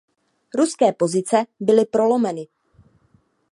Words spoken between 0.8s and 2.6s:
pozice byly prolomeny.